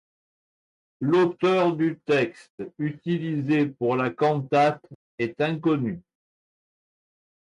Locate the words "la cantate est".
3.95-5.39